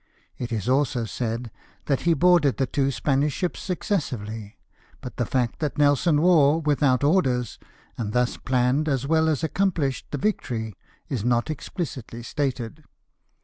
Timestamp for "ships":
3.33-3.59